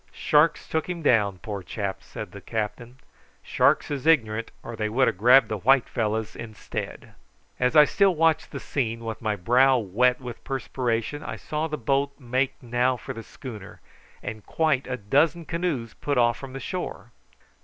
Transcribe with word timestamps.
"Sharks 0.11 0.67
took 0.67 0.89
him 0.89 1.03
down, 1.03 1.37
poor 1.43 1.61
chap," 1.61 2.01
said 2.01 2.31
the 2.31 2.41
captain. 2.41 2.97
"Sharks 3.43 3.91
is 3.91 4.07
ignorant, 4.07 4.49
or 4.63 4.75
they 4.75 4.89
would 4.89 5.05
have 5.07 5.19
grabbed 5.19 5.47
the 5.49 5.59
white 5.59 5.87
fellows 5.87 6.35
instead." 6.35 7.13
As 7.59 7.75
I 7.75 7.85
still 7.85 8.15
watched 8.15 8.49
the 8.49 8.59
scene, 8.59 9.05
with 9.05 9.21
my 9.21 9.35
brow 9.35 9.77
wet 9.77 10.19
with 10.19 10.43
perspiration, 10.43 11.21
I 11.21 11.35
saw 11.35 11.67
the 11.67 11.77
boat 11.77 12.13
make 12.19 12.55
now 12.63 12.97
for 12.97 13.13
the 13.13 13.21
schooner, 13.21 13.79
and 14.23 14.43
quite 14.43 14.87
a 14.87 14.97
dozen 14.97 15.45
canoes 15.45 15.93
put 15.93 16.17
off 16.17 16.35
from 16.35 16.53
the 16.53 16.59
shore. 16.59 17.11